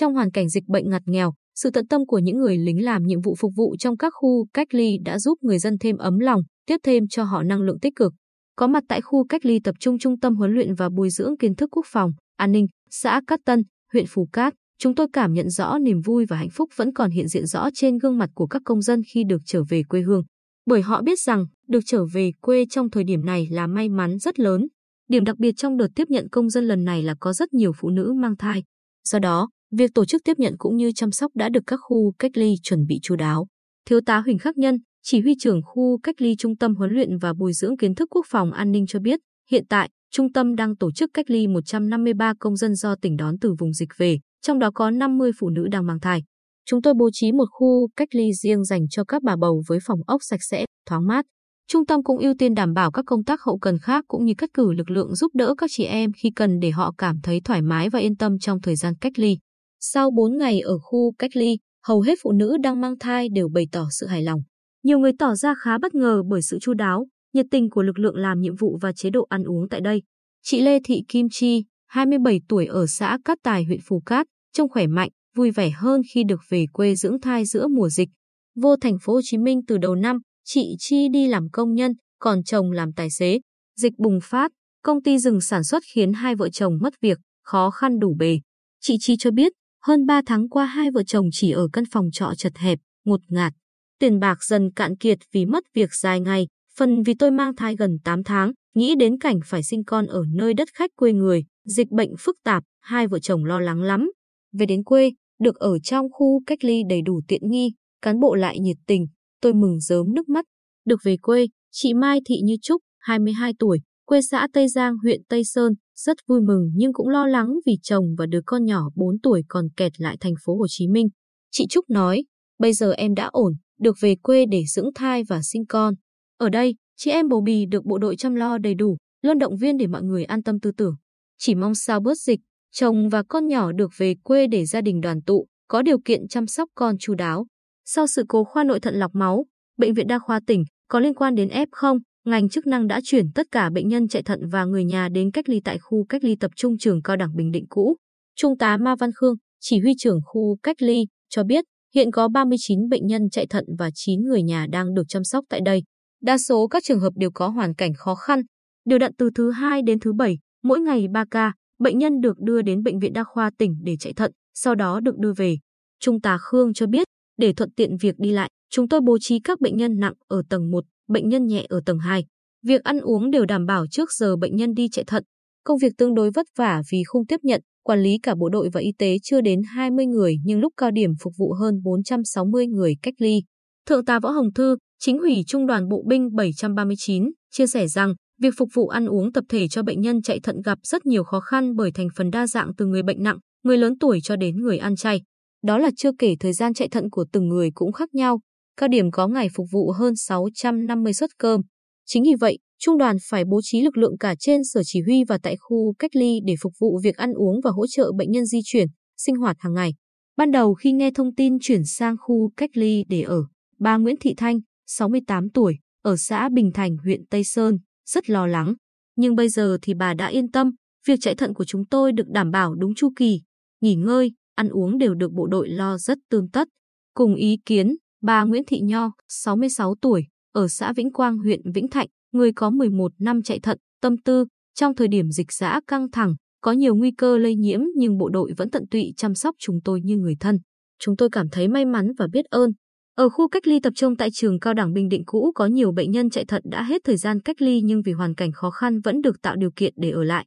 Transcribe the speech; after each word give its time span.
trong 0.00 0.14
hoàn 0.14 0.30
cảnh 0.30 0.48
dịch 0.48 0.64
bệnh 0.66 0.90
ngặt 0.90 1.02
nghèo, 1.06 1.32
sự 1.54 1.70
tận 1.70 1.86
tâm 1.86 2.06
của 2.06 2.18
những 2.18 2.38
người 2.38 2.58
lính 2.58 2.84
làm 2.84 3.02
nhiệm 3.02 3.20
vụ 3.20 3.34
phục 3.38 3.52
vụ 3.56 3.76
trong 3.78 3.96
các 3.96 4.12
khu 4.16 4.46
cách 4.54 4.74
ly 4.74 4.98
đã 5.04 5.18
giúp 5.18 5.38
người 5.42 5.58
dân 5.58 5.78
thêm 5.78 5.96
ấm 5.96 6.18
lòng, 6.18 6.42
tiếp 6.66 6.76
thêm 6.82 7.08
cho 7.08 7.24
họ 7.24 7.42
năng 7.42 7.60
lượng 7.60 7.80
tích 7.80 7.96
cực. 7.96 8.12
Có 8.56 8.66
mặt 8.66 8.84
tại 8.88 9.00
khu 9.00 9.26
cách 9.26 9.44
ly 9.44 9.60
tập 9.64 9.74
trung 9.80 9.98
Trung 9.98 10.20
tâm 10.20 10.36
huấn 10.36 10.52
luyện 10.52 10.74
và 10.74 10.88
bồi 10.88 11.10
dưỡng 11.10 11.36
kiến 11.36 11.54
thức 11.54 11.70
quốc 11.72 11.86
phòng, 11.88 12.12
an 12.36 12.52
ninh, 12.52 12.66
xã 12.90 13.20
Cát 13.26 13.40
Tân, 13.44 13.62
huyện 13.92 14.04
Phú 14.08 14.28
Cát, 14.32 14.54
chúng 14.78 14.94
tôi 14.94 15.06
cảm 15.12 15.32
nhận 15.32 15.50
rõ 15.50 15.78
niềm 15.78 16.00
vui 16.00 16.26
và 16.26 16.36
hạnh 16.36 16.50
phúc 16.50 16.68
vẫn 16.76 16.92
còn 16.92 17.10
hiện 17.10 17.28
diện 17.28 17.46
rõ 17.46 17.68
trên 17.74 17.98
gương 17.98 18.18
mặt 18.18 18.30
của 18.34 18.46
các 18.46 18.62
công 18.64 18.82
dân 18.82 19.02
khi 19.12 19.24
được 19.24 19.42
trở 19.44 19.62
về 19.68 19.82
quê 19.88 20.00
hương. 20.00 20.22
Bởi 20.66 20.82
họ 20.82 21.02
biết 21.02 21.20
rằng, 21.20 21.46
được 21.68 21.80
trở 21.86 22.04
về 22.12 22.32
quê 22.40 22.64
trong 22.70 22.90
thời 22.90 23.04
điểm 23.04 23.26
này 23.26 23.48
là 23.50 23.66
may 23.66 23.88
mắn 23.88 24.18
rất 24.18 24.40
lớn. 24.40 24.66
Điểm 25.08 25.24
đặc 25.24 25.38
biệt 25.38 25.52
trong 25.56 25.76
đợt 25.76 25.88
tiếp 25.94 26.10
nhận 26.10 26.28
công 26.28 26.50
dân 26.50 26.64
lần 26.64 26.84
này 26.84 27.02
là 27.02 27.14
có 27.20 27.32
rất 27.32 27.54
nhiều 27.54 27.72
phụ 27.76 27.90
nữ 27.90 28.12
mang 28.12 28.36
thai. 28.36 28.62
Do 29.08 29.18
đó, 29.18 29.48
việc 29.70 29.94
tổ 29.94 30.04
chức 30.04 30.22
tiếp 30.24 30.38
nhận 30.38 30.54
cũng 30.58 30.76
như 30.76 30.92
chăm 30.92 31.10
sóc 31.10 31.32
đã 31.34 31.48
được 31.48 31.62
các 31.66 31.80
khu 31.82 32.12
cách 32.18 32.36
ly 32.36 32.54
chuẩn 32.62 32.86
bị 32.86 32.98
chú 33.02 33.16
đáo. 33.16 33.46
Thiếu 33.86 34.00
tá 34.06 34.18
Huỳnh 34.18 34.38
Khắc 34.38 34.56
Nhân, 34.56 34.78
chỉ 35.02 35.20
huy 35.20 35.34
trưởng 35.38 35.60
khu 35.64 35.98
cách 36.02 36.14
ly 36.18 36.34
Trung 36.38 36.56
tâm 36.56 36.74
huấn 36.74 36.90
luyện 36.90 37.18
và 37.18 37.32
bồi 37.32 37.52
dưỡng 37.52 37.76
kiến 37.76 37.94
thức 37.94 38.08
quốc 38.10 38.26
phòng 38.28 38.52
an 38.52 38.72
ninh 38.72 38.86
cho 38.86 39.00
biết, 39.00 39.20
hiện 39.50 39.64
tại, 39.68 39.90
trung 40.10 40.32
tâm 40.32 40.54
đang 40.54 40.76
tổ 40.76 40.92
chức 40.92 41.10
cách 41.14 41.30
ly 41.30 41.46
153 41.46 42.34
công 42.38 42.56
dân 42.56 42.74
do 42.74 42.94
tỉnh 43.02 43.16
đón 43.16 43.38
từ 43.38 43.54
vùng 43.58 43.72
dịch 43.72 43.88
về, 43.96 44.18
trong 44.42 44.58
đó 44.58 44.70
có 44.74 44.90
50 44.90 45.30
phụ 45.38 45.48
nữ 45.48 45.68
đang 45.70 45.86
mang 45.86 46.00
thai. 46.00 46.22
Chúng 46.66 46.82
tôi 46.82 46.94
bố 46.98 47.10
trí 47.12 47.32
một 47.32 47.46
khu 47.50 47.88
cách 47.96 48.08
ly 48.12 48.32
riêng 48.32 48.64
dành 48.64 48.88
cho 48.90 49.04
các 49.04 49.22
bà 49.22 49.36
bầu 49.36 49.62
với 49.68 49.78
phòng 49.86 50.00
ốc 50.06 50.22
sạch 50.22 50.42
sẽ, 50.42 50.64
thoáng 50.86 51.06
mát. 51.06 51.26
Trung 51.68 51.86
tâm 51.86 52.02
cũng 52.02 52.18
ưu 52.18 52.34
tiên 52.38 52.54
đảm 52.54 52.74
bảo 52.74 52.90
các 52.90 53.04
công 53.06 53.24
tác 53.24 53.40
hậu 53.42 53.58
cần 53.58 53.78
khác 53.78 54.04
cũng 54.08 54.24
như 54.24 54.32
cắt 54.38 54.50
cử 54.54 54.72
lực 54.72 54.90
lượng 54.90 55.14
giúp 55.14 55.30
đỡ 55.34 55.54
các 55.58 55.70
chị 55.72 55.84
em 55.84 56.12
khi 56.12 56.30
cần 56.36 56.58
để 56.60 56.70
họ 56.70 56.94
cảm 56.98 57.16
thấy 57.22 57.40
thoải 57.44 57.62
mái 57.62 57.90
và 57.90 57.98
yên 57.98 58.16
tâm 58.16 58.38
trong 58.38 58.60
thời 58.60 58.76
gian 58.76 58.94
cách 59.00 59.12
ly. 59.18 59.38
Sau 59.80 60.10
4 60.10 60.38
ngày 60.38 60.60
ở 60.60 60.78
khu 60.78 61.12
cách 61.18 61.36
ly, 61.36 61.58
hầu 61.86 62.00
hết 62.00 62.18
phụ 62.22 62.32
nữ 62.32 62.56
đang 62.62 62.80
mang 62.80 62.98
thai 62.98 63.28
đều 63.28 63.48
bày 63.48 63.66
tỏ 63.72 63.88
sự 63.90 64.06
hài 64.06 64.22
lòng. 64.22 64.40
Nhiều 64.82 64.98
người 64.98 65.12
tỏ 65.18 65.34
ra 65.34 65.54
khá 65.58 65.78
bất 65.78 65.94
ngờ 65.94 66.22
bởi 66.28 66.42
sự 66.42 66.58
chu 66.58 66.74
đáo, 66.74 67.06
nhiệt 67.32 67.46
tình 67.50 67.70
của 67.70 67.82
lực 67.82 67.98
lượng 67.98 68.16
làm 68.16 68.40
nhiệm 68.40 68.56
vụ 68.56 68.78
và 68.80 68.92
chế 68.92 69.10
độ 69.10 69.26
ăn 69.28 69.44
uống 69.44 69.68
tại 69.68 69.80
đây. 69.80 70.02
Chị 70.42 70.60
Lê 70.60 70.78
Thị 70.84 71.02
Kim 71.08 71.26
Chi, 71.30 71.64
27 71.86 72.40
tuổi 72.48 72.66
ở 72.66 72.86
xã 72.86 73.18
Cát 73.24 73.38
Tài, 73.42 73.64
huyện 73.64 73.80
phù 73.86 74.00
Cát, 74.06 74.26
trông 74.52 74.68
khỏe 74.68 74.86
mạnh, 74.86 75.08
vui 75.34 75.50
vẻ 75.50 75.70
hơn 75.70 76.00
khi 76.12 76.24
được 76.24 76.40
về 76.48 76.64
quê 76.72 76.94
dưỡng 76.94 77.20
thai 77.20 77.44
giữa 77.44 77.68
mùa 77.68 77.88
dịch. 77.88 78.08
Vô 78.56 78.76
thành 78.76 78.98
phố 79.02 79.12
Hồ 79.12 79.20
Chí 79.24 79.38
Minh 79.38 79.60
từ 79.66 79.78
đầu 79.78 79.94
năm, 79.94 80.18
chị 80.44 80.76
Chi 80.78 81.08
đi 81.08 81.26
làm 81.26 81.48
công 81.52 81.74
nhân, 81.74 81.92
còn 82.18 82.42
chồng 82.42 82.72
làm 82.72 82.92
tài 82.92 83.10
xế. 83.10 83.40
Dịch 83.76 83.92
bùng 83.98 84.18
phát, 84.22 84.52
công 84.82 85.02
ty 85.02 85.18
dừng 85.18 85.40
sản 85.40 85.64
xuất 85.64 85.82
khiến 85.94 86.12
hai 86.12 86.34
vợ 86.34 86.48
chồng 86.48 86.78
mất 86.80 86.94
việc, 87.00 87.18
khó 87.42 87.70
khăn 87.70 87.98
đủ 87.98 88.14
bề. 88.18 88.40
Chị 88.80 88.96
Chi 89.00 89.16
cho 89.18 89.30
biết, 89.30 89.52
hơn 89.88 90.06
3 90.06 90.22
tháng 90.26 90.48
qua 90.48 90.66
hai 90.66 90.90
vợ 90.90 91.02
chồng 91.02 91.26
chỉ 91.32 91.50
ở 91.50 91.68
căn 91.72 91.84
phòng 91.92 92.10
trọ 92.12 92.32
chật 92.36 92.56
hẹp, 92.56 92.78
ngột 93.04 93.20
ngạt. 93.28 93.52
Tiền 93.98 94.18
bạc 94.18 94.44
dần 94.44 94.70
cạn 94.76 94.96
kiệt 94.96 95.18
vì 95.32 95.46
mất 95.46 95.64
việc 95.74 95.94
dài 95.94 96.20
ngày, 96.20 96.46
phần 96.76 97.02
vì 97.02 97.14
tôi 97.14 97.30
mang 97.30 97.56
thai 97.56 97.76
gần 97.76 97.98
8 98.04 98.24
tháng, 98.24 98.52
nghĩ 98.74 98.94
đến 98.98 99.18
cảnh 99.18 99.40
phải 99.46 99.62
sinh 99.62 99.84
con 99.84 100.06
ở 100.06 100.22
nơi 100.34 100.54
đất 100.54 100.68
khách 100.74 100.90
quê 100.96 101.12
người, 101.12 101.44
dịch 101.64 101.90
bệnh 101.90 102.10
phức 102.18 102.36
tạp, 102.44 102.62
hai 102.80 103.06
vợ 103.06 103.18
chồng 103.18 103.44
lo 103.44 103.60
lắng 103.60 103.82
lắm. 103.82 104.10
Về 104.52 104.66
đến 104.66 104.84
quê, 104.84 105.10
được 105.40 105.56
ở 105.56 105.78
trong 105.78 106.06
khu 106.12 106.42
cách 106.46 106.64
ly 106.64 106.82
đầy 106.88 107.02
đủ 107.02 107.20
tiện 107.28 107.50
nghi, 107.50 107.72
cán 108.02 108.20
bộ 108.20 108.34
lại 108.34 108.58
nhiệt 108.60 108.76
tình, 108.86 109.06
tôi 109.40 109.54
mừng 109.54 109.80
rớm 109.80 110.14
nước 110.14 110.28
mắt. 110.28 110.44
Được 110.86 111.00
về 111.04 111.16
quê, 111.16 111.46
chị 111.72 111.94
Mai 111.94 112.20
Thị 112.26 112.36
Như 112.44 112.56
Trúc, 112.62 112.82
22 112.98 113.52
tuổi, 113.58 113.80
quê 114.06 114.20
xã 114.30 114.48
Tây 114.52 114.68
Giang, 114.68 114.94
huyện 115.02 115.20
Tây 115.28 115.44
Sơn, 115.44 115.72
rất 115.98 116.16
vui 116.26 116.40
mừng 116.40 116.70
nhưng 116.74 116.92
cũng 116.92 117.08
lo 117.08 117.26
lắng 117.26 117.54
vì 117.66 117.78
chồng 117.82 118.04
và 118.18 118.26
đứa 118.26 118.40
con 118.46 118.64
nhỏ 118.64 118.88
4 118.94 119.18
tuổi 119.22 119.42
còn 119.48 119.68
kẹt 119.76 120.00
lại 120.00 120.16
thành 120.20 120.34
phố 120.44 120.56
Hồ 120.56 120.66
Chí 120.68 120.88
Minh. 120.88 121.08
Chị 121.50 121.66
Trúc 121.70 121.90
nói, 121.90 122.24
bây 122.58 122.72
giờ 122.72 122.92
em 122.92 123.14
đã 123.14 123.28
ổn, 123.32 123.52
được 123.80 123.96
về 124.00 124.14
quê 124.22 124.46
để 124.50 124.62
dưỡng 124.66 124.90
thai 124.94 125.22
và 125.28 125.40
sinh 125.42 125.66
con. 125.66 125.94
Ở 126.38 126.48
đây, 126.48 126.74
chị 126.96 127.10
em 127.10 127.28
bầu 127.28 127.40
bì 127.40 127.66
được 127.66 127.84
bộ 127.84 127.98
đội 127.98 128.16
chăm 128.16 128.34
lo 128.34 128.58
đầy 128.58 128.74
đủ, 128.74 128.96
luôn 129.22 129.38
động 129.38 129.56
viên 129.56 129.76
để 129.76 129.86
mọi 129.86 130.02
người 130.02 130.24
an 130.24 130.42
tâm 130.42 130.60
tư 130.60 130.70
tưởng. 130.76 130.94
Chỉ 131.38 131.54
mong 131.54 131.74
sao 131.74 132.00
bớt 132.00 132.18
dịch, 132.18 132.40
chồng 132.72 133.08
và 133.08 133.22
con 133.28 133.46
nhỏ 133.46 133.72
được 133.72 133.90
về 133.96 134.14
quê 134.22 134.46
để 134.46 134.64
gia 134.66 134.80
đình 134.80 135.00
đoàn 135.00 135.22
tụ, 135.22 135.46
có 135.68 135.82
điều 135.82 135.98
kiện 136.04 136.28
chăm 136.28 136.46
sóc 136.46 136.68
con 136.74 136.98
chu 136.98 137.14
đáo. 137.14 137.46
Sau 137.84 138.06
sự 138.06 138.24
cố 138.28 138.44
khoa 138.44 138.64
nội 138.64 138.80
thận 138.80 138.94
lọc 138.94 139.14
máu, 139.14 139.46
Bệnh 139.76 139.94
viện 139.94 140.06
Đa 140.06 140.18
khoa 140.18 140.40
tỉnh 140.46 140.64
có 140.88 141.00
liên 141.00 141.14
quan 141.14 141.34
đến 141.34 141.48
F0, 141.48 141.98
ngành 142.28 142.48
chức 142.48 142.66
năng 142.66 142.86
đã 142.86 143.00
chuyển 143.04 143.26
tất 143.34 143.46
cả 143.52 143.70
bệnh 143.70 143.88
nhân 143.88 144.08
chạy 144.08 144.22
thận 144.22 144.40
và 144.48 144.64
người 144.64 144.84
nhà 144.84 145.08
đến 145.08 145.30
cách 145.30 145.48
ly 145.48 145.60
tại 145.64 145.78
khu 145.78 146.04
cách 146.04 146.24
ly 146.24 146.36
tập 146.40 146.50
trung 146.56 146.78
trường 146.78 147.02
cao 147.02 147.16
đẳng 147.16 147.36
Bình 147.36 147.50
Định 147.50 147.66
cũ. 147.68 147.96
Trung 148.36 148.58
tá 148.58 148.76
Ma 148.76 148.94
Văn 148.96 149.10
Khương, 149.14 149.34
chỉ 149.60 149.80
huy 149.80 149.92
trưởng 149.98 150.20
khu 150.24 150.56
cách 150.62 150.82
ly, 150.82 151.06
cho 151.28 151.44
biết 151.44 151.64
hiện 151.94 152.10
có 152.10 152.28
39 152.28 152.88
bệnh 152.88 153.06
nhân 153.06 153.30
chạy 153.30 153.46
thận 153.46 153.64
và 153.78 153.90
9 153.94 154.20
người 154.20 154.42
nhà 154.42 154.66
đang 154.72 154.94
được 154.94 155.02
chăm 155.08 155.24
sóc 155.24 155.44
tại 155.48 155.60
đây. 155.64 155.82
Đa 156.22 156.38
số 156.38 156.68
các 156.68 156.82
trường 156.84 157.00
hợp 157.00 157.12
đều 157.16 157.30
có 157.34 157.48
hoàn 157.48 157.74
cảnh 157.74 157.92
khó 157.96 158.14
khăn. 158.14 158.42
Điều 158.84 158.98
đặn 158.98 159.12
từ 159.18 159.30
thứ 159.34 159.50
2 159.50 159.82
đến 159.82 160.00
thứ 160.00 160.12
7, 160.12 160.38
mỗi 160.62 160.80
ngày 160.80 161.06
3 161.12 161.24
ca, 161.30 161.52
bệnh 161.78 161.98
nhân 161.98 162.20
được 162.20 162.40
đưa 162.40 162.62
đến 162.62 162.82
Bệnh 162.82 162.98
viện 162.98 163.12
Đa 163.12 163.24
khoa 163.24 163.50
tỉnh 163.58 163.76
để 163.82 163.96
chạy 164.00 164.12
thận, 164.12 164.32
sau 164.54 164.74
đó 164.74 165.00
được 165.00 165.18
đưa 165.18 165.32
về. 165.36 165.58
Trung 166.00 166.20
tá 166.20 166.38
Khương 166.40 166.74
cho 166.74 166.86
biết, 166.86 167.06
để 167.38 167.52
thuận 167.52 167.70
tiện 167.70 167.96
việc 168.00 168.14
đi 168.18 168.32
lại, 168.32 168.50
chúng 168.70 168.88
tôi 168.88 169.00
bố 169.00 169.18
trí 169.20 169.40
các 169.40 169.60
bệnh 169.60 169.76
nhân 169.76 169.98
nặng 169.98 170.14
ở 170.28 170.42
tầng 170.50 170.70
1, 170.70 170.84
bệnh 171.08 171.28
nhân 171.28 171.46
nhẹ 171.46 171.66
ở 171.68 171.80
tầng 171.86 171.98
2. 171.98 172.24
Việc 172.64 172.82
ăn 172.84 173.00
uống 173.00 173.30
đều 173.30 173.44
đảm 173.44 173.66
bảo 173.66 173.86
trước 173.90 174.12
giờ 174.12 174.36
bệnh 174.36 174.56
nhân 174.56 174.74
đi 174.74 174.88
chạy 174.88 175.04
thận. 175.04 175.24
Công 175.64 175.78
việc 175.78 175.92
tương 175.98 176.14
đối 176.14 176.30
vất 176.30 176.46
vả 176.56 176.82
vì 176.92 177.02
không 177.06 177.26
tiếp 177.26 177.40
nhận, 177.42 177.60
quản 177.84 178.02
lý 178.02 178.18
cả 178.22 178.34
bộ 178.34 178.48
đội 178.48 178.68
và 178.72 178.80
y 178.80 178.92
tế 178.98 179.16
chưa 179.22 179.40
đến 179.40 179.62
20 179.74 180.06
người 180.06 180.36
nhưng 180.44 180.60
lúc 180.60 180.72
cao 180.76 180.90
điểm 180.90 181.10
phục 181.20 181.32
vụ 181.38 181.52
hơn 181.52 181.82
460 181.82 182.66
người 182.66 182.96
cách 183.02 183.14
ly. 183.18 183.42
Thượng 183.86 184.04
tá 184.04 184.20
Võ 184.20 184.30
Hồng 184.30 184.52
Thư, 184.52 184.76
chính 185.00 185.18
ủy 185.18 185.44
Trung 185.46 185.66
đoàn 185.66 185.88
Bộ 185.88 186.04
binh 186.08 186.34
739, 186.34 187.30
chia 187.50 187.66
sẻ 187.66 187.88
rằng 187.88 188.14
việc 188.40 188.54
phục 188.56 188.68
vụ 188.74 188.88
ăn 188.88 189.06
uống 189.06 189.32
tập 189.32 189.44
thể 189.48 189.68
cho 189.68 189.82
bệnh 189.82 190.00
nhân 190.00 190.22
chạy 190.22 190.40
thận 190.40 190.56
gặp 190.64 190.78
rất 190.82 191.06
nhiều 191.06 191.24
khó 191.24 191.40
khăn 191.40 191.76
bởi 191.76 191.92
thành 191.92 192.08
phần 192.16 192.30
đa 192.30 192.46
dạng 192.46 192.74
từ 192.76 192.86
người 192.86 193.02
bệnh 193.02 193.22
nặng, 193.22 193.38
người 193.64 193.78
lớn 193.78 193.98
tuổi 193.98 194.20
cho 194.22 194.36
đến 194.36 194.56
người 194.56 194.78
ăn 194.78 194.96
chay. 194.96 195.22
Đó 195.62 195.78
là 195.78 195.90
chưa 195.96 196.10
kể 196.18 196.34
thời 196.40 196.52
gian 196.52 196.74
chạy 196.74 196.88
thận 196.88 197.10
của 197.10 197.24
từng 197.32 197.48
người 197.48 197.70
cũng 197.74 197.92
khác 197.92 198.14
nhau. 198.14 198.40
Cao 198.80 198.88
điểm 198.88 199.10
có 199.10 199.28
ngày 199.28 199.48
phục 199.54 199.66
vụ 199.72 199.90
hơn 199.90 200.16
650 200.16 201.14
suất 201.14 201.30
cơm. 201.38 201.60
Chính 202.06 202.22
vì 202.22 202.34
vậy, 202.40 202.58
Trung 202.80 202.98
đoàn 202.98 203.16
phải 203.30 203.44
bố 203.44 203.60
trí 203.62 203.82
lực 203.82 203.96
lượng 203.96 204.18
cả 204.18 204.34
trên 204.38 204.64
sở 204.64 204.82
chỉ 204.84 205.00
huy 205.02 205.24
và 205.24 205.38
tại 205.42 205.56
khu 205.56 205.94
cách 205.98 206.16
ly 206.16 206.40
để 206.46 206.54
phục 206.62 206.72
vụ 206.80 207.00
việc 207.02 207.16
ăn 207.16 207.32
uống 207.32 207.60
và 207.64 207.70
hỗ 207.70 207.86
trợ 207.86 208.12
bệnh 208.16 208.30
nhân 208.30 208.46
di 208.46 208.58
chuyển, 208.64 208.88
sinh 209.16 209.36
hoạt 209.36 209.56
hàng 209.60 209.74
ngày. 209.74 209.94
Ban 210.36 210.50
đầu 210.50 210.74
khi 210.74 210.92
nghe 210.92 211.10
thông 211.10 211.34
tin 211.34 211.58
chuyển 211.60 211.84
sang 211.84 212.16
khu 212.20 212.50
cách 212.56 212.70
ly 212.74 213.04
để 213.08 213.22
ở, 213.22 213.44
bà 213.78 213.96
Nguyễn 213.96 214.16
Thị 214.20 214.34
Thanh, 214.36 214.60
68 214.86 215.50
tuổi, 215.50 215.78
ở 216.02 216.16
xã 216.16 216.48
Bình 216.48 216.70
Thành, 216.74 216.96
huyện 216.96 217.26
Tây 217.30 217.44
Sơn, 217.44 217.78
rất 218.06 218.30
lo 218.30 218.46
lắng. 218.46 218.74
Nhưng 219.16 219.36
bây 219.36 219.48
giờ 219.48 219.78
thì 219.82 219.94
bà 219.94 220.14
đã 220.14 220.26
yên 220.26 220.50
tâm, 220.50 220.70
việc 221.06 221.18
chạy 221.20 221.34
thận 221.34 221.54
của 221.54 221.64
chúng 221.64 221.86
tôi 221.86 222.12
được 222.12 222.26
đảm 222.28 222.50
bảo 222.50 222.74
đúng 222.74 222.94
chu 222.94 223.12
kỳ, 223.16 223.40
nghỉ 223.80 223.94
ngơi, 223.94 224.32
ăn 224.54 224.68
uống 224.68 224.98
đều 224.98 225.14
được 225.14 225.32
bộ 225.32 225.46
đội 225.46 225.68
lo 225.68 225.98
rất 225.98 226.18
tươm 226.30 226.48
tất. 226.52 226.68
Cùng 227.14 227.34
ý 227.34 227.58
kiến, 227.66 227.96
bà 228.22 228.44
Nguyễn 228.44 228.62
Thị 228.66 228.80
Nho, 228.80 229.10
66 229.28 229.94
tuổi, 230.02 230.26
ở 230.52 230.68
xã 230.68 230.92
Vĩnh 230.92 231.12
Quang, 231.12 231.38
huyện 231.38 231.60
Vĩnh 231.74 231.88
Thạnh, 231.88 232.08
người 232.32 232.52
có 232.52 232.70
11 232.70 233.12
năm 233.18 233.42
chạy 233.42 233.60
thận, 233.60 233.78
tâm 234.00 234.16
tư, 234.18 234.46
trong 234.74 234.94
thời 234.94 235.08
điểm 235.08 235.30
dịch 235.30 235.52
xã 235.52 235.80
căng 235.86 236.10
thẳng, 236.10 236.34
có 236.60 236.72
nhiều 236.72 236.94
nguy 236.94 237.10
cơ 237.10 237.38
lây 237.38 237.56
nhiễm 237.56 237.80
nhưng 237.96 238.18
bộ 238.18 238.28
đội 238.28 238.52
vẫn 238.56 238.70
tận 238.70 238.86
tụy 238.90 239.12
chăm 239.16 239.34
sóc 239.34 239.54
chúng 239.58 239.80
tôi 239.84 240.00
như 240.00 240.16
người 240.16 240.36
thân. 240.40 240.58
Chúng 241.00 241.16
tôi 241.16 241.28
cảm 241.32 241.48
thấy 241.48 241.68
may 241.68 241.84
mắn 241.84 242.12
và 242.18 242.26
biết 242.32 242.44
ơn. 242.44 242.70
Ở 243.14 243.28
khu 243.28 243.48
cách 243.48 243.66
ly 243.66 243.80
tập 243.80 243.92
trung 243.96 244.16
tại 244.16 244.30
trường 244.32 244.60
cao 244.60 244.74
đẳng 244.74 244.92
Bình 244.92 245.08
Định 245.08 245.22
cũ 245.26 245.52
có 245.54 245.66
nhiều 245.66 245.92
bệnh 245.92 246.10
nhân 246.10 246.30
chạy 246.30 246.44
thận 246.44 246.62
đã 246.64 246.82
hết 246.82 247.02
thời 247.04 247.16
gian 247.16 247.40
cách 247.40 247.62
ly 247.62 247.80
nhưng 247.84 248.02
vì 248.02 248.12
hoàn 248.12 248.34
cảnh 248.34 248.52
khó 248.52 248.70
khăn 248.70 249.00
vẫn 249.00 249.20
được 249.20 249.42
tạo 249.42 249.56
điều 249.56 249.70
kiện 249.76 249.92
để 249.96 250.10
ở 250.10 250.24
lại. 250.24 250.46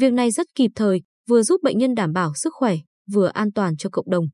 Việc 0.00 0.12
này 0.12 0.30
rất 0.30 0.46
kịp 0.54 0.70
thời, 0.74 1.02
vừa 1.28 1.42
giúp 1.42 1.60
bệnh 1.62 1.78
nhân 1.78 1.94
đảm 1.94 2.12
bảo 2.12 2.32
sức 2.34 2.54
khỏe, 2.54 2.76
vừa 3.12 3.26
an 3.26 3.52
toàn 3.52 3.76
cho 3.76 3.90
cộng 3.90 4.10
đồng. 4.10 4.24